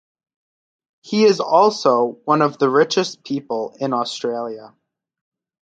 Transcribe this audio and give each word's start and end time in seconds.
He 1.01 1.25
is 1.25 1.39
also 1.39 2.17
one 2.25 2.41
of 2.41 2.57
the 2.57 2.71
richest 2.71 3.23
people 3.23 3.77
in 3.79 3.93
Australia. 3.93 4.73